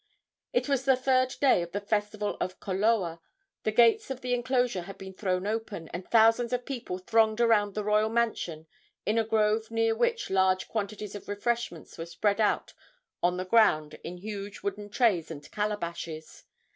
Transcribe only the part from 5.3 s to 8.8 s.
open, and thousands of people thronged around the royal mansion